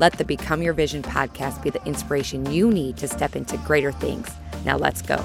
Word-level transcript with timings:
Let 0.00 0.14
the 0.18 0.24
Become 0.24 0.62
Your 0.62 0.72
Vision 0.72 1.02
podcast 1.02 1.62
be 1.62 1.70
the 1.70 1.84
inspiration 1.84 2.50
you 2.50 2.70
need 2.70 2.96
to 2.96 3.08
step 3.08 3.36
into 3.36 3.56
greater 3.58 3.92
things. 3.92 4.28
Now, 4.64 4.76
let's 4.76 5.02
go. 5.02 5.22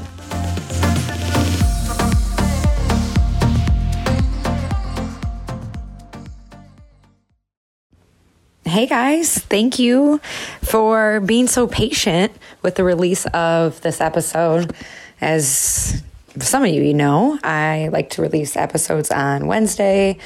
Hey 8.65 8.86
guys, 8.86 9.39
thank 9.39 9.79
you 9.79 10.21
for 10.61 11.20
being 11.21 11.47
so 11.47 11.65
patient 11.65 12.31
with 12.61 12.75
the 12.75 12.83
release 12.83 13.25
of 13.28 13.81
this 13.81 14.00
episode. 14.00 14.75
As 15.20 16.04
some 16.39 16.64
of 16.64 16.70
you, 16.70 16.83
you 16.83 16.93
know, 16.93 17.39
I 17.43 17.89
like 17.92 18.11
to 18.11 18.21
release 18.21 18.56
episodes 18.56 19.09
on 19.09 19.47
Wednesday 19.47 20.20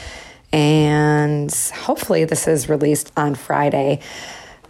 and 0.53 1.52
hopefully 1.73 2.23
this 2.23 2.48
is 2.48 2.70
released 2.70 3.11
on 3.17 3.35
Friday. 3.35 3.99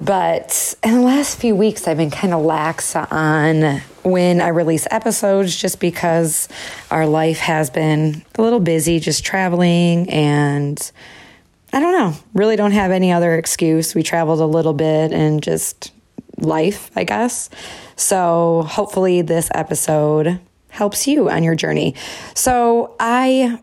But 0.01 0.73
in 0.83 0.95
the 0.95 1.01
last 1.01 1.37
few 1.37 1.55
weeks, 1.55 1.87
I've 1.87 1.97
been 1.97 2.09
kind 2.09 2.33
of 2.33 2.43
lax 2.43 2.95
on 2.95 3.81
when 4.03 4.41
I 4.41 4.47
release 4.47 4.87
episodes 4.89 5.55
just 5.55 5.79
because 5.79 6.49
our 6.89 7.05
life 7.05 7.37
has 7.39 7.69
been 7.69 8.23
a 8.37 8.41
little 8.41 8.59
busy, 8.59 8.99
just 8.99 9.23
traveling 9.23 10.09
and 10.09 10.91
I 11.71 11.79
don't 11.79 11.93
know, 11.93 12.15
really 12.33 12.55
don't 12.55 12.71
have 12.71 12.91
any 12.91 13.11
other 13.11 13.35
excuse. 13.35 13.95
We 13.95 14.03
traveled 14.03 14.39
a 14.39 14.45
little 14.45 14.73
bit 14.73 15.11
and 15.11 15.41
just 15.41 15.91
life, 16.37 16.91
I 16.95 17.03
guess. 17.03 17.49
So 17.95 18.63
hopefully, 18.67 19.21
this 19.21 19.49
episode 19.55 20.39
helps 20.69 21.07
you 21.07 21.29
on 21.29 21.43
your 21.43 21.55
journey. 21.55 21.95
So 22.35 22.95
I 22.99 23.62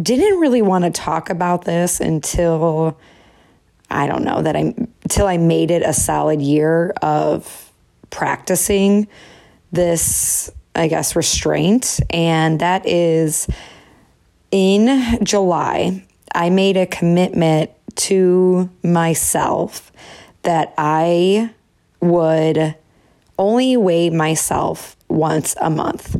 didn't 0.00 0.40
really 0.40 0.62
want 0.62 0.84
to 0.84 0.90
talk 0.90 1.30
about 1.30 1.64
this 1.64 2.00
until 2.00 2.98
I 3.90 4.06
don't 4.06 4.24
know 4.24 4.42
that 4.42 4.56
I 4.56 4.74
until 5.02 5.26
I 5.26 5.36
made 5.36 5.70
it 5.70 5.82
a 5.82 5.92
solid 5.92 6.40
year 6.40 6.90
of 7.02 7.70
practicing 8.10 9.08
this 9.70 10.50
I 10.74 10.88
guess 10.88 11.14
restraint 11.14 12.00
and 12.10 12.60
that 12.60 12.86
is 12.86 13.46
in 14.50 15.18
July 15.22 16.04
I 16.34 16.50
made 16.50 16.76
a 16.76 16.86
commitment 16.86 17.70
to 17.94 18.70
myself 18.82 19.92
that 20.42 20.72
I 20.78 21.50
would 22.00 22.74
only 23.38 23.76
weigh 23.76 24.10
myself 24.10 24.96
once 25.08 25.54
a 25.60 25.70
month. 25.70 26.16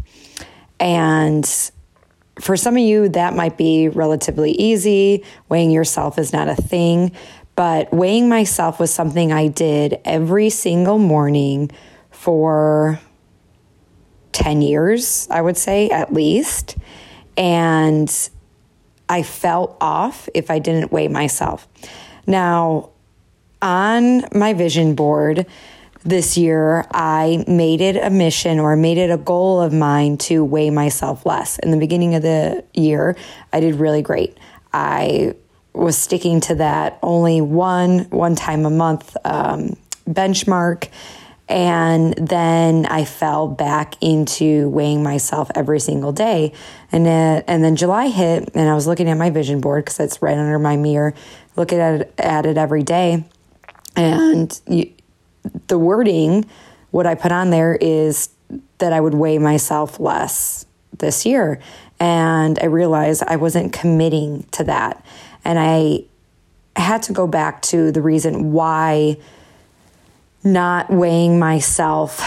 And 0.79 1.45
for 2.43 2.57
some 2.57 2.75
of 2.77 2.83
you, 2.83 3.09
that 3.11 3.37
might 3.37 3.57
be 3.57 3.89
relatively 3.89 4.51
easy. 4.51 5.25
Weighing 5.49 5.71
yourself 5.71 6.19
is 6.19 6.33
not 6.33 6.49
a 6.49 6.57
thing, 6.57 7.13
but 7.55 7.93
weighing 7.95 8.29
myself 8.29 8.81
was 8.81 8.93
something 8.93 9.33
I 9.33 9.47
did 9.47 10.01
every 10.05 10.51
single 10.51 10.99
morning 10.99 11.71
for 12.11 12.99
10 14.33 14.61
years, 14.61 15.29
I 15.31 15.41
would 15.41 15.57
say 15.57 15.89
at 15.91 16.13
least. 16.13 16.77
And 17.37 18.13
I 19.09 19.23
felt 19.23 19.77
off 19.81 20.29
if 20.35 20.51
I 20.51 20.59
didn't 20.59 20.91
weigh 20.91 21.07
myself. 21.07 21.69
Now, 22.27 22.91
on 23.61 24.25
my 24.35 24.53
vision 24.53 24.97
board, 24.97 25.47
this 26.05 26.37
year, 26.37 26.87
I 26.93 27.45
made 27.47 27.81
it 27.81 27.97
a 27.97 28.11
mission 28.11 28.59
or 28.59 28.77
made 28.77 28.99
it 28.99 29.11
a 29.11 29.17
goal 29.17 29.61
of 29.61 29.73
mine 29.73 30.19
to 30.19 30.45
weigh 30.45 30.71
myself 30.71 31.25
less. 31.25 31.59
In 31.59 31.71
the 31.71 31.77
beginning 31.77 32.15
of 32.15 32.23
the 32.23 32.65
year, 32.75 33.17
I 33.53 33.61
did 33.61 33.77
really 33.77 34.03
great. 34.03 34.37
I 34.73 35.35
was 35.73 35.97
sticking 35.97 36.41
to 36.43 36.57
that 36.57 36.99
only 37.03 37.41
one 37.41 38.01
one 38.11 38.35
time 38.35 38.67
a 38.67 38.71
month 38.71 39.17
um, 39.25 39.77
benchmark 40.07 40.89
and 41.53 42.15
then 42.15 42.87
I 42.87 43.05
fell 43.05 43.47
back 43.47 43.97
into 44.01 44.71
weighing 44.71 45.03
myself 45.03 45.51
every 45.55 45.81
single 45.81 46.11
day. 46.11 46.55
And 46.91 47.05
then, 47.05 47.45
and 47.47 47.63
then 47.63 47.77
July 47.77 48.09
hit, 48.09 48.49
and 48.55 48.69
I 48.71 48.75
was 48.75 48.87
looking 48.87 49.09
at 49.11 49.19
my 49.19 49.29
vision 49.29 49.61
board 49.61 49.85
because 49.85 50.01
it's 50.01 50.23
right 50.23 50.39
under 50.39 50.59
my 50.59 50.77
mirror, 50.77 51.13
looking 51.55 51.79
at 51.79 52.01
it, 52.01 52.15
at 52.19 52.47
it 52.47 52.57
every 52.57 52.83
day. 52.83 53.25
And 53.97 54.59
you, 54.67 54.93
the 55.69 55.79
wording, 55.79 56.47
what 56.91 57.07
I 57.07 57.15
put 57.15 57.33
on 57.33 57.51
there 57.51 57.77
is 57.81 58.31
that 58.79 58.93
I 58.93 59.01
would 59.01 59.15
weigh 59.15 59.39
myself 59.39 59.99
less 59.99 60.67
this 60.99 61.25
year. 61.25 61.61
And 61.99 62.59
I 62.61 62.67
realized 62.67 63.23
I 63.27 63.37
wasn't 63.37 63.73
committing 63.73 64.45
to 64.53 64.65
that. 64.65 65.05
And 65.45 65.59
I 65.59 66.05
had 66.77 67.03
to 67.05 67.13
go 67.13 67.27
back 67.27 67.63
to 67.63 67.93
the 67.93 68.03
reason 68.03 68.53
why 68.53 69.19
not 70.45 70.91
weighing 70.91 71.39
myself 71.39 72.21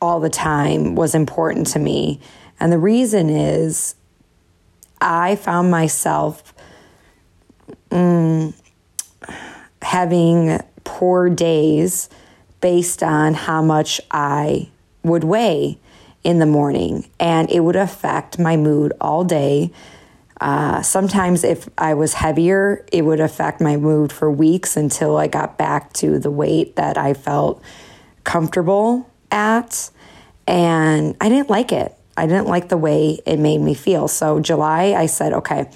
all 0.00 0.20
the 0.20 0.30
time 0.30 0.94
was 0.94 1.14
important 1.14 1.66
to 1.68 1.78
me. 1.78 2.20
And 2.60 2.72
the 2.72 2.78
reason 2.78 3.30
is 3.30 3.94
I 5.00 5.36
found 5.36 5.70
myself 5.70 6.52
mm, 7.90 8.52
having 9.82 10.60
poor 10.88 11.28
days 11.28 12.08
based 12.62 13.02
on 13.02 13.34
how 13.34 13.60
much 13.60 14.00
I 14.10 14.70
would 15.02 15.22
weigh 15.22 15.78
in 16.24 16.38
the 16.38 16.46
morning, 16.46 17.08
and 17.20 17.50
it 17.50 17.60
would 17.60 17.76
affect 17.76 18.38
my 18.38 18.56
mood 18.56 18.94
all 18.98 19.22
day. 19.22 19.70
Uh, 20.40 20.80
sometimes, 20.80 21.44
if 21.44 21.68
I 21.76 21.92
was 21.92 22.14
heavier, 22.14 22.86
it 22.90 23.02
would 23.02 23.20
affect 23.20 23.60
my 23.60 23.76
mood 23.76 24.12
for 24.12 24.30
weeks 24.30 24.78
until 24.78 25.18
I 25.18 25.26
got 25.26 25.58
back 25.58 25.92
to 25.94 26.18
the 26.18 26.30
weight 26.30 26.76
that 26.76 26.96
I 26.96 27.12
felt 27.12 27.62
comfortable 28.24 29.10
at. 29.30 29.90
And 30.46 31.16
I 31.20 31.28
didn't 31.28 31.50
like 31.50 31.70
it. 31.70 31.94
I 32.16 32.26
didn't 32.26 32.46
like 32.46 32.70
the 32.70 32.78
way 32.78 33.20
it 33.26 33.36
made 33.36 33.58
me 33.58 33.74
feel. 33.74 34.08
So, 34.08 34.40
July, 34.40 34.94
I 34.96 35.06
said, 35.06 35.34
okay, 35.34 35.70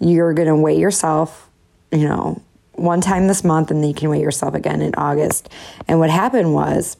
you're 0.00 0.32
going 0.32 0.48
to 0.48 0.56
weigh 0.56 0.78
yourself, 0.78 1.50
you 1.92 2.08
know, 2.08 2.40
one 2.78 3.00
time 3.00 3.26
this 3.26 3.44
month 3.44 3.70
and 3.70 3.82
then 3.82 3.88
you 3.88 3.94
can 3.94 4.08
weigh 4.08 4.20
yourself 4.20 4.54
again 4.54 4.80
in 4.82 4.94
August. 4.96 5.48
And 5.86 5.98
what 5.98 6.10
happened 6.10 6.54
was 6.54 6.96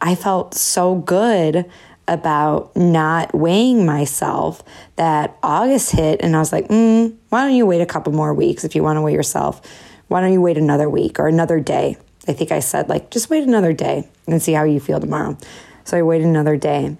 I 0.00 0.14
felt 0.14 0.54
so 0.54 0.96
good 0.96 1.70
about 2.08 2.74
not 2.76 3.34
weighing 3.34 3.86
myself 3.86 4.62
that 4.96 5.38
August 5.42 5.92
hit 5.92 6.20
and 6.20 6.34
I 6.34 6.40
was 6.40 6.52
like, 6.52 6.68
mm, 6.68 7.14
why 7.28 7.42
don't 7.42 7.54
you 7.54 7.66
wait 7.66 7.80
a 7.80 7.86
couple 7.86 8.12
more 8.12 8.34
weeks 8.34 8.64
if 8.64 8.74
you 8.74 8.82
want 8.82 8.96
to 8.96 9.00
weigh 9.00 9.14
yourself? 9.14 9.60
Why 10.08 10.20
don't 10.20 10.32
you 10.32 10.40
wait 10.40 10.58
another 10.58 10.90
week 10.90 11.18
or 11.18 11.28
another 11.28 11.60
day? 11.60 11.96
I 12.28 12.32
think 12.32 12.52
I 12.52 12.60
said, 12.60 12.88
like, 12.88 13.10
just 13.10 13.30
wait 13.30 13.44
another 13.44 13.72
day 13.72 14.08
and 14.26 14.42
see 14.42 14.52
how 14.52 14.64
you 14.64 14.78
feel 14.78 15.00
tomorrow. 15.00 15.36
So 15.84 15.96
I 15.96 16.02
waited 16.02 16.26
another 16.26 16.56
day. 16.56 16.96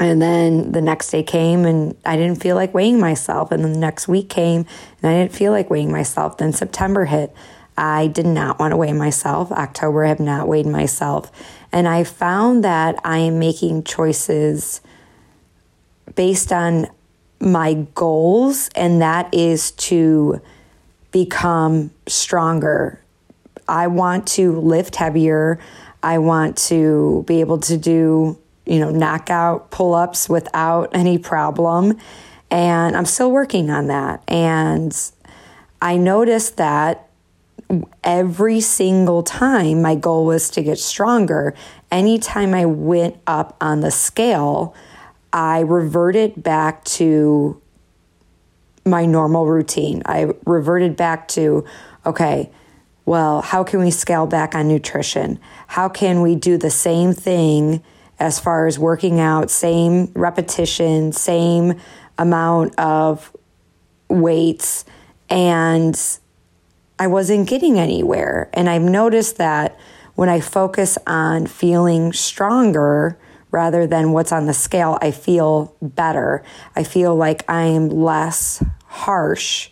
And 0.00 0.22
then 0.22 0.72
the 0.72 0.80
next 0.80 1.10
day 1.10 1.22
came 1.22 1.64
and 1.64 1.96
I 2.04 2.16
didn't 2.16 2.40
feel 2.40 2.54
like 2.54 2.72
weighing 2.72 3.00
myself. 3.00 3.50
And 3.50 3.64
then 3.64 3.72
the 3.72 3.78
next 3.78 4.06
week 4.06 4.28
came 4.28 4.64
and 5.02 5.10
I 5.10 5.20
didn't 5.20 5.34
feel 5.34 5.50
like 5.50 5.70
weighing 5.70 5.90
myself. 5.90 6.38
Then 6.38 6.52
September 6.52 7.06
hit. 7.06 7.34
I 7.76 8.08
did 8.08 8.26
not 8.26 8.58
want 8.58 8.72
to 8.72 8.76
weigh 8.76 8.92
myself. 8.92 9.52
October, 9.52 10.04
I 10.04 10.08
have 10.08 10.20
not 10.20 10.48
weighed 10.48 10.66
myself. 10.66 11.30
And 11.70 11.86
I 11.86 12.04
found 12.04 12.64
that 12.64 12.96
I 13.04 13.18
am 13.18 13.38
making 13.38 13.84
choices 13.84 14.80
based 16.14 16.52
on 16.52 16.88
my 17.40 17.74
goals, 17.94 18.68
and 18.74 19.00
that 19.00 19.32
is 19.32 19.70
to 19.72 20.40
become 21.12 21.92
stronger. 22.08 23.00
I 23.68 23.86
want 23.86 24.26
to 24.28 24.58
lift 24.58 24.96
heavier. 24.96 25.60
I 26.02 26.18
want 26.18 26.56
to 26.68 27.24
be 27.28 27.40
able 27.40 27.58
to 27.60 27.76
do 27.76 28.38
you 28.68 28.78
know, 28.78 28.90
knockout 28.90 29.70
pull 29.70 29.94
ups 29.94 30.28
without 30.28 30.90
any 30.94 31.18
problem. 31.18 31.98
And 32.50 32.96
I'm 32.96 33.06
still 33.06 33.30
working 33.30 33.70
on 33.70 33.86
that. 33.88 34.22
And 34.28 34.96
I 35.80 35.96
noticed 35.96 36.56
that 36.56 37.08
every 38.02 38.60
single 38.60 39.22
time 39.22 39.82
my 39.82 39.94
goal 39.94 40.24
was 40.24 40.50
to 40.50 40.62
get 40.62 40.78
stronger, 40.78 41.54
anytime 41.90 42.54
I 42.54 42.64
went 42.64 43.16
up 43.26 43.56
on 43.60 43.80
the 43.80 43.90
scale, 43.90 44.74
I 45.32 45.60
reverted 45.60 46.42
back 46.42 46.84
to 46.84 47.60
my 48.84 49.04
normal 49.04 49.46
routine. 49.46 50.02
I 50.06 50.32
reverted 50.46 50.96
back 50.96 51.28
to, 51.28 51.64
okay, 52.06 52.50
well, 53.04 53.42
how 53.42 53.64
can 53.64 53.80
we 53.80 53.90
scale 53.90 54.26
back 54.26 54.54
on 54.54 54.68
nutrition? 54.68 55.38
How 55.66 55.88
can 55.88 56.22
we 56.22 56.34
do 56.34 56.56
the 56.56 56.70
same 56.70 57.12
thing 57.12 57.82
as 58.18 58.40
far 58.40 58.66
as 58.66 58.78
working 58.78 59.20
out, 59.20 59.50
same 59.50 60.10
repetition, 60.14 61.12
same 61.12 61.80
amount 62.18 62.78
of 62.78 63.34
weights? 64.08 64.84
And 65.30 66.00
I 66.98 67.06
wasn't 67.06 67.48
getting 67.48 67.78
anywhere. 67.78 68.50
And 68.52 68.68
I've 68.68 68.82
noticed 68.82 69.36
that 69.36 69.78
when 70.14 70.28
I 70.28 70.40
focus 70.40 70.98
on 71.06 71.46
feeling 71.46 72.12
stronger 72.12 73.16
rather 73.50 73.86
than 73.86 74.12
what's 74.12 74.32
on 74.32 74.46
the 74.46 74.52
scale, 74.52 74.98
I 75.00 75.12
feel 75.12 75.76
better. 75.80 76.42
I 76.74 76.82
feel 76.82 77.14
like 77.14 77.48
I'm 77.48 77.88
less 77.88 78.62
harsh 78.84 79.70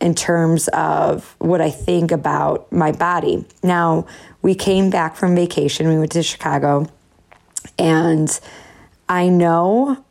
in 0.00 0.14
terms 0.14 0.68
of 0.68 1.36
what 1.38 1.60
I 1.60 1.70
think 1.70 2.10
about 2.10 2.70
my 2.72 2.92
body. 2.92 3.46
Now, 3.62 4.06
we 4.42 4.54
came 4.54 4.90
back 4.90 5.16
from 5.16 5.34
vacation, 5.34 5.88
we 5.88 5.98
went 5.98 6.12
to 6.12 6.22
Chicago, 6.22 6.86
and 7.78 8.40
I 9.08 9.28
know 9.28 10.04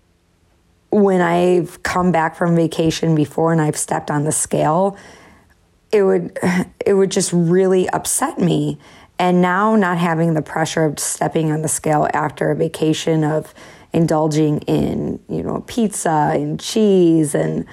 when 0.91 1.21
I've 1.21 1.81
come 1.81 2.11
back 2.11 2.35
from 2.35 2.55
vacation 2.55 3.15
before 3.15 3.51
and 3.51 3.61
I've 3.61 3.77
stepped 3.77 4.11
on 4.11 4.25
the 4.25 4.31
scale, 4.31 4.97
it 5.91 6.03
would 6.03 6.38
it 6.85 6.94
would 6.94 7.11
just 7.11 7.31
really 7.33 7.89
upset 7.89 8.39
me. 8.39 8.77
And 9.19 9.41
now 9.41 9.75
not 9.75 10.00
having 10.00 10.33
the 10.33 10.41
pressure 10.41 10.83
of 10.83 11.00
stepping 11.00 11.51
on 11.51 11.61
the 11.61 11.67
scale 11.67 12.07
after 12.13 12.51
a 12.51 12.55
vacation 12.55 13.23
of 13.23 13.53
indulging 13.94 14.59
in, 14.61 15.19
you 15.29 15.44
know, 15.44 15.63
pizza 15.67 16.31
and 16.33 16.59
cheese 16.59 17.35
and 17.35 17.65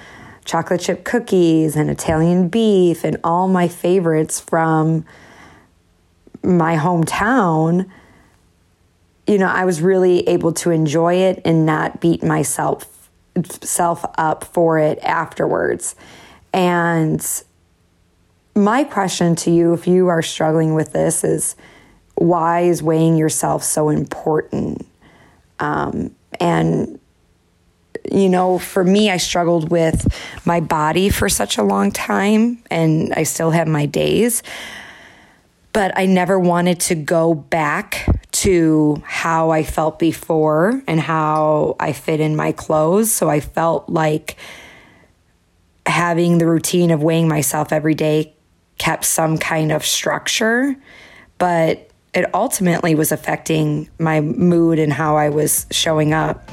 chocolate 0.45 0.81
chip 0.81 1.03
cookies 1.03 1.75
and 1.75 1.89
Italian 1.89 2.47
beef 2.47 3.03
and 3.03 3.17
all 3.23 3.47
my 3.47 3.67
favorites 3.67 4.39
from 4.39 5.03
my 6.43 6.75
hometown, 6.77 7.89
you 9.27 9.37
know, 9.37 9.47
I 9.47 9.65
was 9.65 9.81
really 9.81 10.27
able 10.27 10.51
to 10.53 10.71
enjoy 10.71 11.15
it 11.15 11.41
and 11.45 11.65
not 11.65 12.01
beat 12.01 12.23
myself 12.23 13.09
self 13.45 14.05
up 14.17 14.43
for 14.43 14.79
it 14.79 14.99
afterwards. 14.99 15.95
And 16.53 17.25
my 18.55 18.83
question 18.83 19.35
to 19.37 19.51
you 19.51 19.73
if 19.73 19.87
you 19.87 20.09
are 20.09 20.21
struggling 20.21 20.73
with 20.73 20.91
this 20.91 21.23
is 21.23 21.55
why 22.15 22.61
is 22.61 22.83
weighing 22.83 23.17
yourself 23.17 23.63
so 23.63 23.89
important? 23.89 24.85
Um, 25.59 26.15
and 26.39 26.99
you 28.11 28.29
know, 28.29 28.57
for 28.57 28.83
me, 28.83 29.11
I 29.11 29.17
struggled 29.17 29.69
with 29.69 30.07
my 30.43 30.59
body 30.59 31.09
for 31.09 31.29
such 31.29 31.57
a 31.57 31.63
long 31.63 31.91
time, 31.91 32.63
and 32.71 33.13
I 33.13 33.23
still 33.23 33.51
have 33.51 33.67
my 33.67 33.85
days. 33.85 34.41
But 35.73 35.97
I 35.97 36.05
never 36.05 36.37
wanted 36.37 36.79
to 36.81 36.95
go 36.95 37.33
back 37.33 38.07
to 38.31 39.01
how 39.05 39.51
I 39.51 39.63
felt 39.63 39.99
before 39.99 40.81
and 40.87 40.99
how 40.99 41.75
I 41.79 41.93
fit 41.93 42.19
in 42.19 42.35
my 42.35 42.51
clothes. 42.51 43.11
So 43.11 43.29
I 43.29 43.39
felt 43.39 43.89
like 43.89 44.37
having 45.85 46.37
the 46.37 46.47
routine 46.47 46.91
of 46.91 47.01
weighing 47.01 47.27
myself 47.27 47.71
every 47.71 47.95
day 47.95 48.33
kept 48.77 49.05
some 49.05 49.37
kind 49.37 49.71
of 49.71 49.85
structure, 49.85 50.75
but 51.37 51.89
it 52.13 52.33
ultimately 52.33 52.95
was 52.95 53.11
affecting 53.11 53.89
my 53.99 54.21
mood 54.21 54.79
and 54.79 54.91
how 54.91 55.17
I 55.17 55.29
was 55.29 55.67
showing 55.71 56.13
up. 56.13 56.49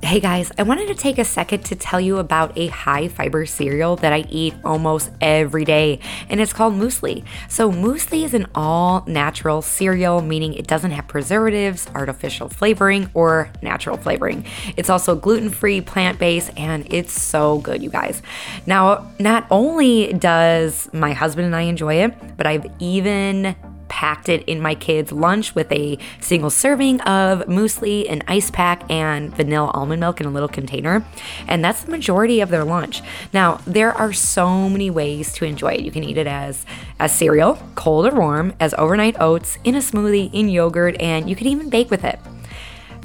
Hey 0.00 0.20
guys, 0.20 0.52
I 0.56 0.62
wanted 0.62 0.86
to 0.88 0.94
take 0.94 1.18
a 1.18 1.24
second 1.24 1.64
to 1.66 1.74
tell 1.74 2.00
you 2.00 2.18
about 2.18 2.56
a 2.56 2.68
high 2.68 3.08
fiber 3.08 3.44
cereal 3.44 3.96
that 3.96 4.12
I 4.12 4.20
eat 4.30 4.54
almost 4.64 5.10
every 5.20 5.64
day, 5.64 5.98
and 6.28 6.40
it's 6.40 6.52
called 6.52 6.74
muesli. 6.74 7.24
So, 7.48 7.70
muesli 7.72 8.24
is 8.24 8.32
an 8.32 8.46
all 8.54 9.02
natural 9.08 9.60
cereal, 9.60 10.22
meaning 10.22 10.54
it 10.54 10.68
doesn't 10.68 10.92
have 10.92 11.08
preservatives, 11.08 11.88
artificial 11.96 12.48
flavoring, 12.48 13.10
or 13.12 13.50
natural 13.60 13.96
flavoring. 13.96 14.46
It's 14.76 14.88
also 14.88 15.16
gluten 15.16 15.50
free, 15.50 15.80
plant 15.80 16.20
based, 16.20 16.52
and 16.56 16.86
it's 16.94 17.20
so 17.20 17.58
good, 17.58 17.82
you 17.82 17.90
guys. 17.90 18.22
Now, 18.66 19.10
not 19.18 19.46
only 19.50 20.12
does 20.12 20.88
my 20.92 21.12
husband 21.12 21.46
and 21.46 21.56
I 21.56 21.62
enjoy 21.62 22.04
it, 22.04 22.36
but 22.36 22.46
I've 22.46 22.66
even 22.78 23.56
packed 23.98 24.28
it 24.28 24.44
in 24.44 24.60
my 24.60 24.76
kids' 24.76 25.10
lunch 25.10 25.56
with 25.56 25.72
a 25.72 25.98
single 26.20 26.50
serving 26.50 27.00
of 27.00 27.40
muesli, 27.48 28.08
an 28.08 28.22
ice 28.28 28.48
pack, 28.48 28.88
and 28.88 29.34
vanilla 29.34 29.72
almond 29.74 29.98
milk 29.98 30.20
in 30.20 30.26
a 30.28 30.30
little 30.30 30.48
container. 30.48 31.04
And 31.48 31.64
that's 31.64 31.82
the 31.82 31.90
majority 31.90 32.40
of 32.40 32.48
their 32.48 32.62
lunch. 32.62 33.02
Now, 33.32 33.60
there 33.66 33.92
are 33.92 34.12
so 34.12 34.68
many 34.68 34.88
ways 34.88 35.32
to 35.32 35.44
enjoy 35.44 35.72
it. 35.72 35.80
You 35.80 35.90
can 35.90 36.04
eat 36.04 36.16
it 36.16 36.28
as 36.28 36.64
as 37.00 37.10
cereal, 37.12 37.60
cold 37.74 38.06
or 38.06 38.14
warm, 38.14 38.52
as 38.60 38.72
overnight 38.78 39.16
oats, 39.18 39.58
in 39.64 39.74
a 39.74 39.78
smoothie, 39.78 40.30
in 40.32 40.48
yogurt, 40.48 40.94
and 41.00 41.28
you 41.28 41.34
can 41.34 41.48
even 41.48 41.68
bake 41.68 41.90
with 41.90 42.04
it. 42.04 42.20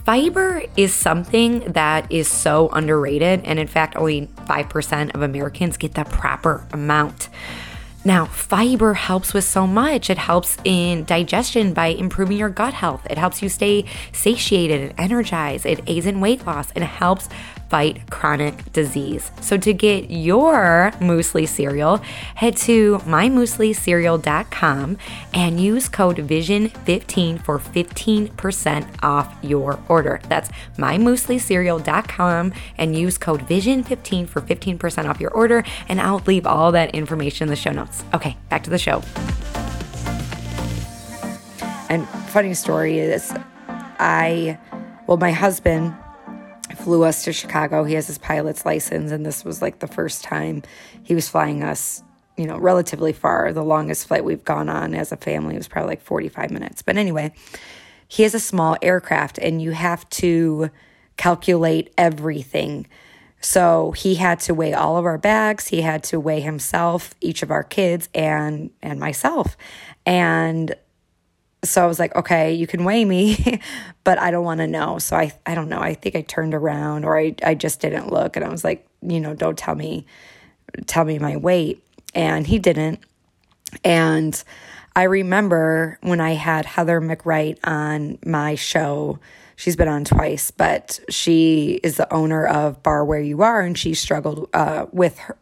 Fiber 0.06 0.62
is 0.78 0.94
something 0.94 1.62
that 1.72 2.12
is 2.12 2.28
so 2.28 2.70
underrated, 2.70 3.42
and 3.46 3.58
in 3.58 3.66
fact, 3.66 3.96
only 3.96 4.28
5% 4.46 5.16
of 5.16 5.24
Americans 5.24 5.76
get 5.76 5.96
the 5.96 6.04
proper 6.04 6.68
amount. 6.72 7.30
Now, 8.06 8.26
fiber 8.26 8.96
helps 8.96 9.34
with 9.34 9.46
so 9.46 9.66
much. 9.66 10.10
It 10.10 10.18
helps 10.18 10.58
in 10.66 11.06
digestion 11.06 11.74
by 11.74 11.88
improving 11.88 12.38
your 12.38 12.50
gut 12.50 12.74
health. 12.74 13.08
It 13.10 13.18
helps 13.18 13.42
you 13.42 13.48
stay 13.48 13.86
satiated 14.12 14.82
and 14.82 14.94
energized. 15.00 15.66
It 15.66 15.80
aids 15.88 16.06
in 16.06 16.20
weight 16.20 16.46
loss 16.46 16.70
and 16.72 16.84
helps 16.84 17.30
fight 17.74 18.08
chronic 18.12 18.72
disease. 18.72 19.32
So 19.42 19.58
to 19.58 19.74
get 19.74 20.12
your 20.12 20.92
muesli 21.00 21.48
cereal, 21.48 21.98
head 22.36 22.56
to 22.58 23.00
mymueslicereal.com 23.00 24.98
and 25.34 25.60
use 25.60 25.90
code 25.90 26.18
VISION15 26.18 27.42
for 27.44 27.58
15% 27.58 28.86
off 29.02 29.36
your 29.42 29.80
order. 29.90 30.22
That's 30.30 30.52
mymueslicereal.com 30.78 32.54
and 32.78 32.96
use 32.96 33.18
code 33.18 33.42
VISION15 33.48 34.30
for 34.30 34.42
15% 34.42 35.10
off 35.10 35.20
your 35.20 35.32
order 35.32 35.64
and 35.90 36.00
I'll 36.00 36.22
leave 36.28 36.46
all 36.46 36.72
that 36.74 36.94
information 36.94 37.46
in 37.46 37.50
the 37.50 37.56
show 37.56 37.72
notes. 37.72 38.04
Okay, 38.14 38.38
back 38.50 38.62
to 38.66 38.70
the 38.70 38.78
show. 38.78 39.02
And 41.90 42.08
funny 42.30 42.54
story 42.54 43.00
is 43.00 43.34
I 43.98 44.60
well 45.08 45.18
my 45.18 45.32
husband 45.32 45.96
flew 46.84 47.04
us 47.04 47.24
to 47.24 47.34
Chicago. 47.34 47.84
He 47.84 47.94
has 47.94 48.08
his 48.08 48.18
pilot's 48.18 48.66
license, 48.66 49.12
and 49.12 49.26
this 49.26 49.46
was 49.46 49.62
like 49.62 49.80
the 49.80 49.88
first 49.88 50.24
time 50.24 50.64
he 51.04 51.16
was 51.16 51.30
flying 51.30 51.64
us, 51.64 52.04
you 52.38 52.46
know, 52.46 52.58
relatively 52.58 53.14
far. 53.14 53.54
The 53.54 53.64
longest 53.64 54.08
flight 54.08 54.26
we've 54.26 54.44
gone 54.44 54.68
on 54.68 54.94
as 54.94 55.12
a 55.12 55.18
family 55.18 55.56
was 55.56 55.68
probably 55.68 55.92
like 55.92 56.02
45 56.02 56.52
minutes. 56.52 56.82
But 56.82 56.98
anyway, 56.98 57.34
he 58.08 58.24
has 58.24 58.36
a 58.36 58.40
small 58.40 58.76
aircraft, 58.82 59.38
and 59.38 59.62
you 59.62 59.72
have 59.72 60.08
to 60.12 60.70
calculate 61.16 61.94
everything. 61.98 62.88
So 63.40 63.92
he 63.92 64.16
had 64.16 64.40
to 64.42 64.54
weigh 64.54 64.74
all 64.74 64.98
of 64.98 65.06
our 65.06 65.18
bags. 65.18 65.68
He 65.68 65.82
had 65.82 66.04
to 66.06 66.20
weigh 66.20 66.42
himself, 66.42 67.14
each 67.22 67.44
of 67.44 67.52
our 67.52 67.64
kids, 67.64 68.10
and 68.14 68.72
and 68.82 69.00
myself. 69.00 69.56
And 70.06 70.76
so 71.64 71.84
I 71.84 71.88
was 71.88 72.00
like, 72.00 72.16
okay, 72.16 72.54
you 72.54 72.68
can 72.68 72.84
weigh 72.84 73.06
me, 73.06 73.62
but 74.04 74.20
I 74.20 74.32
don't 74.32 74.44
want 74.44 74.60
to 74.60 74.68
know. 74.68 75.00
So 75.00 75.16
I, 75.16 75.32
I 75.46 75.56
don't 75.56 75.70
know. 75.70 75.80
I 75.80 75.94
think 75.94 76.16
I 76.16 76.22
turned 76.22 76.54
around 76.54 77.06
or 77.06 77.18
I, 77.18 77.36
I 77.44 77.56
just 77.56 77.80
didn't 77.80 78.12
look. 78.12 78.36
And 78.36 78.46
I 78.46 78.50
was 78.50 78.64
like, 78.64 78.88
you 79.02 79.20
know, 79.20 79.34
don't 79.34 79.58
tell 79.58 79.76
me, 79.76 80.06
tell 80.86 81.06
me 81.06 81.20
my 81.20 81.38
weight. 81.38 81.84
And 82.14 82.46
he 82.46 82.60
didn't. 82.60 83.00
And 83.84 84.42
I 84.96 85.04
remember 85.04 85.98
when 86.02 86.22
I 86.22 86.34
had 86.34 86.66
Heather 86.66 87.02
McWright 87.02 87.58
on 87.64 88.20
my 88.24 88.56
show, 88.56 89.20
she's 89.56 89.76
been 89.76 89.88
on 89.88 90.04
twice, 90.04 90.52
but 90.52 91.00
she 91.10 91.80
is 91.84 91.98
the 91.98 92.12
owner 92.14 92.46
of 92.46 92.84
Bar 92.84 93.04
Where 93.04 93.20
You 93.20 93.42
Are, 93.42 93.62
and 93.62 93.76
she 93.76 93.96
struggled 93.96 94.50
uh, 94.54 94.86
with 94.92 95.18
her 95.18 95.38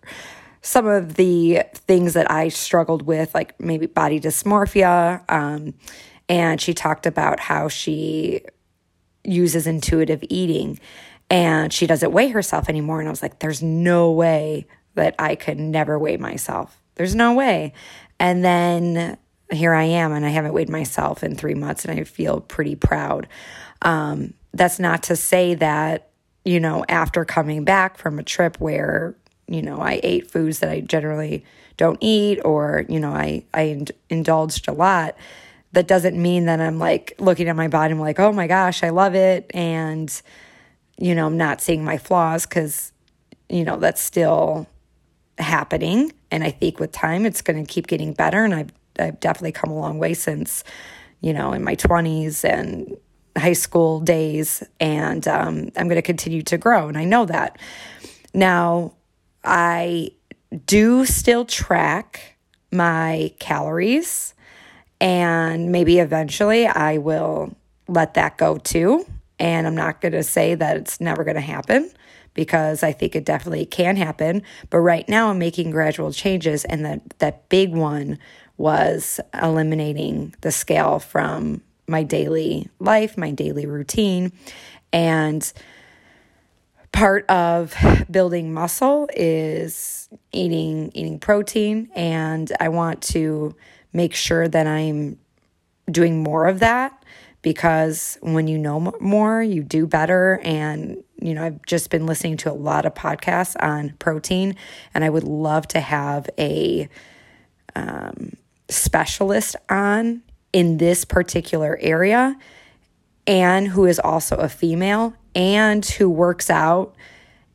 some 0.61 0.85
of 0.85 1.15
the 1.15 1.63
things 1.73 2.13
that 2.13 2.29
I 2.29 2.49
struggled 2.49 3.01
with, 3.01 3.33
like 3.33 3.59
maybe 3.59 3.87
body 3.87 4.19
dysmorphia, 4.19 5.23
um, 5.29 5.73
and 6.31 6.61
she 6.61 6.73
talked 6.73 7.05
about 7.05 7.41
how 7.41 7.67
she 7.67 8.41
uses 9.21 9.67
intuitive 9.67 10.23
eating 10.29 10.79
and 11.29 11.73
she 11.73 11.85
doesn't 11.85 12.13
weigh 12.13 12.29
herself 12.29 12.69
anymore. 12.69 12.99
And 12.99 13.09
I 13.09 13.11
was 13.11 13.21
like, 13.21 13.39
there's 13.39 13.61
no 13.61 14.11
way 14.11 14.65
that 14.95 15.13
I 15.19 15.35
could 15.35 15.59
never 15.59 15.99
weigh 15.99 16.15
myself. 16.15 16.81
There's 16.95 17.15
no 17.15 17.33
way. 17.33 17.73
And 18.17 18.45
then 18.45 19.17
here 19.51 19.73
I 19.73 19.83
am, 19.83 20.13
and 20.13 20.25
I 20.25 20.29
haven't 20.29 20.53
weighed 20.53 20.69
myself 20.69 21.21
in 21.21 21.35
three 21.35 21.53
months, 21.53 21.83
and 21.83 21.99
I 21.99 22.05
feel 22.05 22.39
pretty 22.39 22.75
proud. 22.75 23.27
Um, 23.81 24.33
that's 24.53 24.79
not 24.79 25.03
to 25.03 25.17
say 25.17 25.55
that, 25.55 26.11
you 26.45 26.61
know, 26.61 26.85
after 26.87 27.25
coming 27.25 27.65
back 27.65 27.97
from 27.97 28.19
a 28.19 28.23
trip 28.23 28.57
where, 28.59 29.17
you 29.47 29.61
know, 29.61 29.81
I 29.81 29.99
ate 30.01 30.31
foods 30.31 30.59
that 30.59 30.69
I 30.69 30.79
generally 30.79 31.43
don't 31.75 31.97
eat, 31.99 32.39
or, 32.45 32.85
you 32.87 33.01
know, 33.01 33.11
I, 33.11 33.43
I 33.53 33.85
indulged 34.09 34.69
a 34.69 34.73
lot 34.73 35.17
that 35.73 35.87
doesn't 35.87 36.21
mean 36.21 36.45
that 36.45 36.59
I'm 36.59 36.79
like 36.79 37.15
looking 37.19 37.47
at 37.47 37.55
my 37.55 37.67
body, 37.67 37.93
I'm 37.93 37.99
like, 37.99 38.19
oh 38.19 38.31
my 38.31 38.47
gosh, 38.47 38.83
I 38.83 38.89
love 38.89 39.15
it. 39.15 39.49
And, 39.53 40.21
you 40.97 41.15
know, 41.15 41.27
I'm 41.27 41.37
not 41.37 41.61
seeing 41.61 41.83
my 41.83 41.97
flaws 41.97 42.45
because, 42.45 42.91
you 43.49 43.63
know, 43.63 43.77
that's 43.77 44.01
still 44.01 44.67
happening. 45.37 46.11
And 46.29 46.43
I 46.43 46.51
think 46.51 46.79
with 46.79 46.91
time, 46.91 47.25
it's 47.25 47.41
going 47.41 47.63
to 47.63 47.71
keep 47.71 47.87
getting 47.87 48.13
better. 48.13 48.43
And 48.43 48.53
I've 48.53 48.71
I've 48.99 49.19
definitely 49.19 49.53
come 49.53 49.71
a 49.71 49.79
long 49.79 49.97
way 49.99 50.13
since, 50.13 50.63
you 51.21 51.33
know, 51.33 51.53
in 51.53 51.63
my 51.63 51.75
20s 51.75 52.43
and 52.43 52.97
high 53.37 53.53
school 53.53 53.99
days. 53.99 54.63
And 54.79 55.27
um, 55.27 55.71
I'm 55.77 55.87
going 55.87 55.95
to 55.95 56.01
continue 56.01 56.41
to 56.43 56.57
grow. 56.57 56.87
And 56.87 56.97
I 56.97 57.05
know 57.05 57.25
that. 57.25 57.57
Now, 58.33 58.93
I 59.43 60.11
do 60.65 61.05
still 61.05 61.45
track 61.45 62.37
my 62.71 63.33
calories. 63.39 64.33
And 65.01 65.71
maybe 65.71 65.99
eventually 65.99 66.67
I 66.67 66.99
will 66.99 67.55
let 67.87 68.13
that 68.13 68.37
go 68.37 68.57
too. 68.57 69.05
And 69.39 69.65
I'm 69.65 69.75
not 69.75 69.99
going 69.99 70.11
to 70.11 70.23
say 70.23 70.53
that 70.53 70.77
it's 70.77 71.01
never 71.01 71.23
going 71.23 71.35
to 71.35 71.41
happen 71.41 71.91
because 72.35 72.83
I 72.83 72.91
think 72.91 73.15
it 73.15 73.25
definitely 73.25 73.65
can 73.65 73.95
happen. 73.95 74.43
But 74.69 74.79
right 74.79 75.09
now, 75.09 75.29
I'm 75.29 75.39
making 75.39 75.71
gradual 75.71 76.13
changes, 76.13 76.63
and 76.63 76.85
that, 76.85 77.01
that 77.19 77.49
big 77.49 77.73
one 77.73 78.19
was 78.57 79.19
eliminating 79.41 80.35
the 80.41 80.51
scale 80.51 80.99
from 80.99 81.61
my 81.87 82.03
daily 82.03 82.69
life, 82.79 83.17
my 83.17 83.31
daily 83.31 83.65
routine. 83.65 84.31
And 84.93 85.51
part 86.91 87.27
of 87.29 87.75
building 88.09 88.53
muscle 88.53 89.09
is 89.15 90.09
eating 90.31 90.91
eating 90.93 91.19
protein 91.19 91.89
and 91.95 92.51
I 92.59 92.67
want 92.67 93.01
to 93.03 93.55
make 93.93 94.13
sure 94.13 94.47
that 94.47 94.67
I'm 94.67 95.19
doing 95.89 96.23
more 96.23 96.47
of 96.47 96.59
that 96.59 97.03
because 97.41 98.17
when 98.21 98.47
you 98.47 98.57
know 98.57 98.93
more, 98.99 99.41
you 99.41 99.63
do 99.63 99.87
better. 99.87 100.39
And, 100.43 101.03
you 101.19 101.33
know, 101.33 101.43
I've 101.43 101.65
just 101.65 101.89
been 101.89 102.05
listening 102.05 102.37
to 102.37 102.51
a 102.51 102.53
lot 102.53 102.85
of 102.85 102.93
podcasts 102.93 103.55
on 103.61 103.95
protein, 103.99 104.55
and 104.93 105.03
I 105.03 105.09
would 105.09 105.23
love 105.23 105.67
to 105.69 105.79
have 105.79 106.29
a 106.37 106.87
um, 107.75 108.33
specialist 108.69 109.55
on 109.69 110.21
in 110.53 110.77
this 110.77 111.05
particular 111.05 111.77
area 111.81 112.37
and 113.25 113.67
who 113.69 113.85
is 113.85 113.99
also 113.99 114.35
a 114.37 114.49
female 114.49 115.13
and 115.35 115.85
who 115.85 116.09
works 116.09 116.49
out 116.49 116.95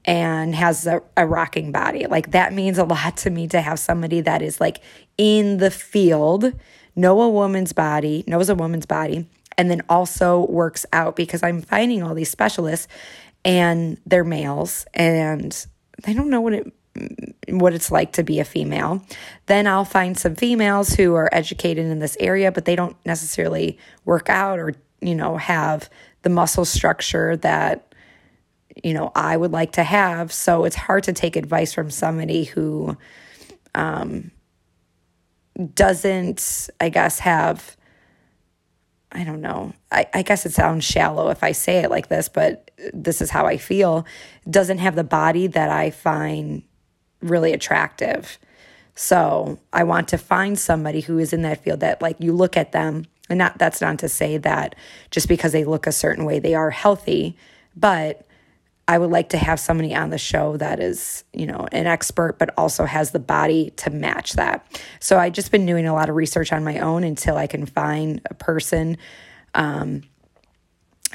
and 0.07 0.55
has 0.55 0.87
a, 0.87 1.03
a, 1.17 1.27
rocking 1.27 1.73
body. 1.73 2.07
Like 2.07 2.31
that 2.31 2.53
means 2.53 2.79
a 2.79 2.85
lot 2.85 3.17
to 3.19 3.31
me 3.31 3.49
to 3.49 3.61
have 3.61 3.79
somebody 3.81 4.21
that 4.21 4.41
is 4.41 4.61
like 4.61 4.81
in 5.19 5.59
the 5.59 5.71
field, 5.71 6.53
know 6.95 7.21
a 7.23 7.29
woman's 7.29 7.73
body, 7.73 8.23
knows 8.27 8.49
a 8.49 8.55
woman's 8.55 8.87
body, 8.87 9.27
and 9.59 9.69
then 9.71 9.83
also 9.89 10.47
works 10.47 10.87
out 10.93 11.17
because 11.17 11.43
I'm 11.43 11.61
finding 11.61 12.03
all 12.03 12.15
these 12.15 12.31
specialists 12.31 12.87
and 13.45 13.99
they're 14.07 14.25
males 14.25 14.87
and 14.95 15.67
they 16.05 16.15
don't 16.15 16.31
know 16.31 16.41
what 16.41 16.53
it 16.53 16.73
what 17.49 17.75
it's 17.75 17.91
like 17.91 18.13
to 18.13 18.23
be 18.23 18.41
a 18.41 18.45
female. 18.45 19.03
Then 19.47 19.67
I'll 19.67 19.85
find 19.85 20.17
some 20.17 20.35
females 20.35 20.95
who 20.95 21.15
are 21.15 21.29
educated 21.33 21.87
in 21.87 21.99
this 21.99 22.17
area 22.21 22.53
but 22.53 22.65
they 22.65 22.77
don't 22.77 22.97
necessarily 23.05 23.79
work 24.05 24.31
out 24.31 24.59
or 24.59 24.75
you 25.01 25.15
know 25.15 25.37
have 25.37 25.91
the 26.23 26.31
muscle 26.31 26.65
structure 26.65 27.37
that 27.39 27.87
you 28.83 28.95
know 28.95 29.13
I 29.15 29.37
would 29.37 29.53
like 29.53 29.73
to 29.73 29.85
have. 29.85 30.33
So 30.33 30.65
it's 30.65 30.77
hard 30.77 31.05
to 31.05 31.13
take 31.13 31.37
advice 31.37 31.73
from 31.73 31.91
somebody 31.91 32.45
who 32.45 32.97
um 33.75 34.31
doesn't 35.75 36.69
I 36.81 36.89
guess 36.89 37.21
have 37.21 37.77
I 39.13 39.25
don't 39.25 39.41
know. 39.41 39.73
I, 39.91 40.07
I 40.13 40.23
guess 40.23 40.45
it 40.45 40.53
sounds 40.53 40.85
shallow 40.85 41.31
if 41.31 41.43
I 41.43 41.53
say 41.53 41.79
it 41.79 41.91
like 41.91 42.09
this, 42.09 42.29
but 42.29 42.71
this 42.93 43.23
is 43.23 43.31
how 43.31 43.47
I 43.47 43.57
feel. 43.57 44.05
Doesn't 44.51 44.79
have 44.79 44.95
the 44.95 45.05
body 45.05 45.47
that 45.47 45.71
I 45.71 45.91
find 45.91 46.63
really 47.23 47.53
attractive. 47.53 48.39
So 48.95 49.59
I 49.73 49.85
want 49.85 50.09
to 50.09 50.19
find 50.19 50.59
somebody 50.59 51.01
who 51.01 51.19
is 51.19 51.33
in 51.33 51.43
that 51.43 51.63
field 51.63 51.81
that, 51.81 52.03
like, 52.03 52.17
you 52.19 52.33
look 52.33 52.57
at 52.57 52.73
them, 52.73 53.05
and 53.29 53.39
not 53.39 53.59
that's 53.59 53.81
not 53.81 53.99
to 54.01 54.09
say 54.09 54.39
that 54.39 54.75
just 55.11 55.29
because 55.29 55.53
they 55.53 55.65
look 55.65 55.87
a 55.87 55.93
certain 55.93 56.25
way, 56.25 56.39
they 56.39 56.55
are 56.55 56.71
healthy, 56.71 57.37
but 57.75 58.27
I 58.89 58.99
would 58.99 59.11
like 59.11 59.31
to 59.31 59.39
have 59.39 59.59
somebody 59.59 59.95
on 59.95 60.11
the 60.11 60.19
show 60.19 60.57
that 60.59 60.79
is, 60.79 61.25
you 61.33 61.47
know, 61.47 61.67
an 61.73 61.87
expert, 61.87 62.39
but 62.39 62.51
also 62.57 62.85
has 62.85 63.11
the 63.11 63.19
body 63.19 63.71
to 63.79 63.91
match 63.91 64.35
that. 64.35 64.65
So 65.01 65.19
I've 65.19 65.33
just 65.33 65.51
been 65.51 65.67
doing 65.67 65.87
a 65.87 65.95
lot 65.95 66.09
of 66.09 66.15
research 66.15 66.53
on 66.53 66.63
my 66.63 66.79
own 66.79 67.03
until 67.03 67.37
I 67.37 67.49
can 67.49 67.67
find 67.67 68.21
a 68.31 68.35
person 68.35 68.97
um, 69.55 70.03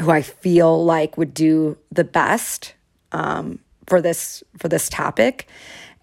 who 0.02 0.12
I 0.12 0.22
feel 0.22 0.84
like 0.84 1.18
would 1.18 1.34
do 1.34 1.78
the 1.92 2.04
best 2.04 2.74
um, 3.14 3.60
for 3.88 4.02
this 4.02 4.44
for 4.58 4.68
this 4.68 4.90
topic. 4.90 5.48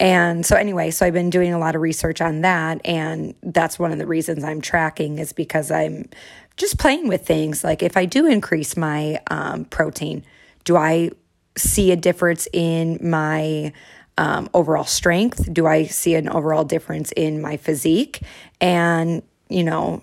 And 0.01 0.47
so 0.47 0.57
anyway, 0.57 0.91
so 0.91 1.05
I've 1.05 1.13
been 1.13 1.31
doing 1.31 1.53
a 1.53 1.59
lot 1.59 1.75
of 1.75 1.83
research 1.83 2.21
on 2.21 2.43
that, 2.43 2.81
and 2.85 3.35
that's 3.43 3.79
one 3.79 3.93
of 3.93 3.99
the 3.99 4.07
reasons 4.07 4.45
I'm 4.45 4.61
tracking 4.61 5.19
is 5.19 5.33
because 5.33 5.71
I'm 5.71 6.09
just 6.57 6.79
playing 6.79 7.09
with 7.09 7.27
things. 7.27 7.65
Like 7.65 7.83
if 7.83 7.97
I 7.97 8.05
do 8.05 8.27
increase 8.27 8.77
my 8.77 9.21
um, 9.29 9.65
protein, 9.65 10.25
do 10.65 10.77
I 10.77 11.11
see 11.59 11.93
a 11.93 11.97
difference 11.97 12.49
in 12.53 12.99
my 13.03 13.73
um, 14.17 14.49
overall 14.55 14.85
strength? 14.85 15.53
Do 15.53 15.67
I 15.67 15.85
see 15.85 16.15
an 16.15 16.29
overall 16.29 16.65
difference 16.65 17.13
in 17.13 17.41
my 17.41 17.57
physique? 17.57 18.21
And 18.61 19.23
you 19.49 19.65
know, 19.65 20.03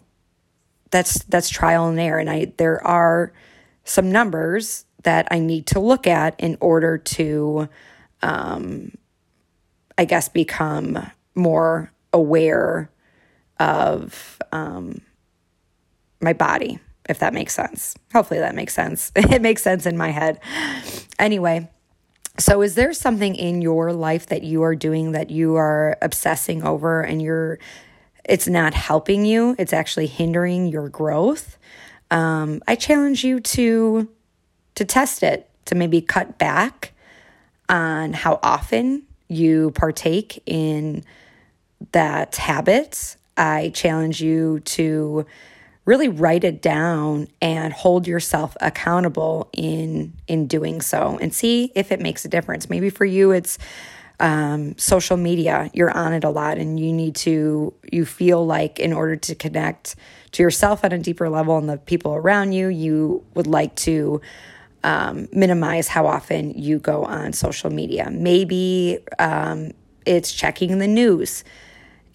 that's 0.91 1.23
that's 1.25 1.49
trial 1.49 1.87
and 1.87 1.99
error. 1.99 2.19
And 2.19 2.29
I 2.29 2.53
there 2.57 2.85
are 2.85 3.33
some 3.83 4.11
numbers 4.11 4.85
that 5.03 5.27
I 5.31 5.39
need 5.39 5.67
to 5.67 5.79
look 5.79 6.07
at 6.07 6.39
in 6.39 6.57
order 6.59 6.97
to, 6.97 7.69
um, 8.21 8.91
I 9.97 10.05
guess, 10.05 10.29
become 10.29 11.11
more 11.35 11.91
aware 12.11 12.89
of 13.59 14.41
um, 14.51 15.01
my 16.21 16.33
body 16.33 16.79
if 17.07 17.19
that 17.19 17.33
makes 17.33 17.53
sense. 17.53 17.95
Hopefully 18.13 18.39
that 18.39 18.55
makes 18.55 18.73
sense. 18.73 19.11
it 19.15 19.41
makes 19.41 19.61
sense 19.61 19.85
in 19.85 19.97
my 19.97 20.09
head. 20.09 20.39
Anyway, 21.19 21.69
so 22.37 22.61
is 22.61 22.75
there 22.75 22.93
something 22.93 23.35
in 23.35 23.61
your 23.61 23.93
life 23.93 24.27
that 24.27 24.43
you 24.43 24.63
are 24.63 24.75
doing 24.75 25.13
that 25.13 25.29
you 25.29 25.55
are 25.55 25.97
obsessing 26.01 26.63
over 26.63 27.01
and 27.01 27.21
you're 27.21 27.59
it's 28.25 28.47
not 28.47 28.73
helping 28.73 29.23
you, 29.23 29.55
it's 29.59 29.71
actually 29.71 30.07
hindering 30.07 30.65
your 30.65 30.89
growth? 30.89 31.57
Um, 32.11 32.61
I 32.67 32.75
challenge 32.75 33.23
you 33.23 33.39
to 33.39 34.09
to 34.75 34.85
test 34.85 35.23
it, 35.23 35.49
to 35.65 35.75
maybe 35.75 36.01
cut 36.01 36.37
back 36.37 36.91
on 37.69 38.13
how 38.13 38.39
often 38.43 39.03
you 39.27 39.71
partake 39.71 40.41
in 40.45 41.03
that 41.91 42.35
habit. 42.35 43.15
I 43.37 43.69
challenge 43.73 44.21
you 44.21 44.59
to 44.61 45.25
really 45.85 46.07
write 46.07 46.43
it 46.43 46.61
down 46.61 47.27
and 47.41 47.71
hold 47.71 48.07
yourself 48.07 48.57
accountable 48.59 49.49
in 49.53 50.13
in 50.27 50.47
doing 50.47 50.81
so 50.81 51.17
and 51.21 51.33
see 51.33 51.71
if 51.75 51.91
it 51.91 52.01
makes 52.01 52.25
a 52.25 52.27
difference. 52.27 52.69
Maybe 52.69 52.89
for 52.89 53.05
you 53.05 53.31
it's 53.31 53.57
um, 54.19 54.77
social 54.77 55.17
media. 55.17 55.69
You're 55.73 55.91
on 55.91 56.13
it 56.13 56.23
a 56.23 56.29
lot 56.29 56.57
and 56.57 56.79
you 56.79 56.91
need 56.91 57.15
to 57.17 57.73
you 57.91 58.05
feel 58.05 58.45
like 58.45 58.79
in 58.79 58.93
order 58.93 59.15
to 59.15 59.35
connect 59.35 59.95
to 60.31 60.43
yourself 60.43 60.83
at 60.83 60.93
a 60.93 60.97
deeper 60.97 61.29
level 61.29 61.57
and 61.57 61.69
the 61.69 61.77
people 61.77 62.15
around 62.15 62.51
you 62.51 62.67
you 62.67 63.23
would 63.35 63.47
like 63.47 63.75
to 63.75 64.21
um, 64.83 65.27
minimize 65.31 65.87
how 65.87 66.05
often 66.05 66.51
you 66.51 66.77
go 66.77 67.03
on 67.03 67.33
social 67.33 67.71
media. 67.71 68.09
Maybe 68.11 68.99
um, 69.17 69.71
it's 70.05 70.31
checking 70.31 70.77
the 70.77 70.87
news 70.87 71.43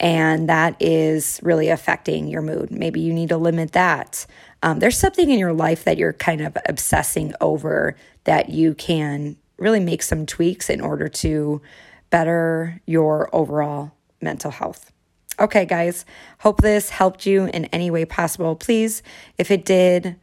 and 0.01 0.49
that 0.49 0.75
is 0.81 1.39
really 1.43 1.69
affecting 1.69 2.27
your 2.27 2.41
mood. 2.41 2.71
Maybe 2.71 3.01
you 3.01 3.13
need 3.13 3.29
to 3.29 3.37
limit 3.37 3.73
that. 3.73 4.27
Um, 4.63 4.79
there's 4.79 4.99
something 4.99 5.31
in 5.31 5.39
your 5.39 5.53
life 5.53 5.85
that 5.85 5.99
you're 5.99 6.15
kind 6.15 6.41
of 6.41 6.57
obsessing 6.67 7.35
over 7.41 7.95
that 8.25 8.49
you 8.49 8.75
can 8.75 9.37
really 9.59 9.81
make 9.81 10.03
some 10.03 10.25
tweaks 10.25 10.71
in 10.71 10.81
order 10.81 11.07
to 11.09 11.61
better 12.09 12.81
your 12.87 13.29
overall 13.35 13.93
mental 14.23 14.51
health. 14.51 14.91
Okay, 15.39 15.67
guys, 15.67 16.05
hope 16.39 16.61
this 16.61 16.91
helped 16.91 17.27
you 17.27 17.45
in 17.45 17.67
any 17.67 17.91
way 17.91 18.05
possible. 18.05 18.57
Please, 18.57 19.03
if 19.39 19.51
it 19.51 19.65
did, 19.65 20.17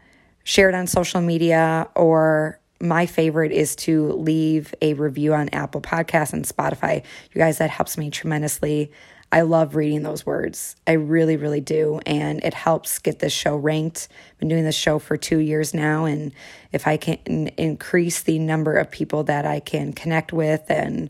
share 0.44 0.70
it 0.70 0.76
on 0.76 0.88
social 0.88 1.22
media 1.22 1.88
or 1.96 2.60
my 2.80 3.06
favorite 3.06 3.52
is 3.52 3.76
to 3.76 4.12
leave 4.14 4.74
a 4.82 4.94
review 4.94 5.34
on 5.34 5.50
Apple 5.50 5.82
Podcasts 5.82 6.34
and 6.34 6.46
Spotify. 6.46 7.04
You 7.34 7.40
guys, 7.40 7.58
that 7.58 7.70
helps 7.70 7.98
me 7.98 8.10
tremendously. 8.10 8.92
I 9.32 9.42
love 9.42 9.76
reading 9.76 10.04
those 10.04 10.26
words. 10.26 10.78
I 10.88 10.94
really, 10.94 11.36
really 11.36 11.60
do. 11.60 12.00
And 12.06 12.42
it 12.44 12.54
helps 12.54 13.00
get 13.00 13.20
this 13.20 13.34
show 13.34 13.56
ranked. 13.58 14.08
I've 14.32 14.40
been 14.40 14.48
doing 14.48 14.64
this 14.64 14.76
show 14.76 15.00
for 15.00 15.18
two 15.18 15.40
years 15.40 15.74
now. 15.74 16.06
And 16.06 16.32
if 16.72 16.88
I 16.88 16.96
can 16.96 17.50
increase 17.58 18.22
the 18.22 18.40
number 18.40 18.78
of 18.78 18.90
people 18.90 19.24
that 19.26 19.46
I 19.46 19.60
can 19.60 19.92
connect 19.92 20.32
with 20.32 20.64
and 20.70 21.10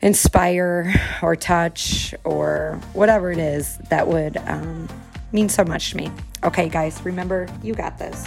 inspire 0.00 0.94
or 1.22 1.36
touch 1.36 2.14
or 2.24 2.80
whatever 2.94 3.30
it 3.30 3.38
is, 3.38 3.76
that 3.90 4.08
would 4.08 4.38
um, 4.38 4.88
mean 5.32 5.50
so 5.50 5.64
much 5.64 5.90
to 5.90 5.98
me. 5.98 6.10
Okay, 6.44 6.68
guys, 6.68 7.02
remember, 7.04 7.46
you 7.62 7.74
got 7.74 7.98
this. 7.98 8.24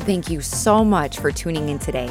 Thank 0.00 0.28
you 0.28 0.40
so 0.40 0.84
much 0.84 1.18
for 1.18 1.30
tuning 1.30 1.68
in 1.68 1.78
today. 1.78 2.10